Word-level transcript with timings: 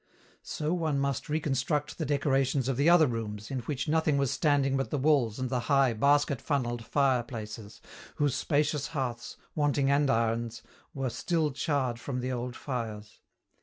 So 0.41 0.73
one 0.73 0.97
must 0.97 1.29
reconstruct 1.29 1.99
the 1.99 2.07
decorations 2.07 2.67
of 2.67 2.75
the 2.75 2.89
other 2.89 3.05
rooms, 3.05 3.51
in 3.51 3.59
which 3.59 3.87
nothing 3.87 4.17
was 4.17 4.31
standing 4.31 4.75
but 4.75 4.89
the 4.89 4.97
walls 4.97 5.37
and 5.37 5.47
the 5.51 5.59
high, 5.69 5.93
basket 5.93 6.41
funneled 6.41 6.83
fireplaces, 6.83 7.81
whose 8.15 8.33
spacious 8.33 8.87
hearths, 8.97 9.37
wanting 9.53 9.91
andirons, 9.91 10.63
were 10.95 11.11
still 11.11 11.51
charred 11.51 11.99
from 11.99 12.19
the 12.21 12.31
old 12.31 12.55
fires. 12.55 13.19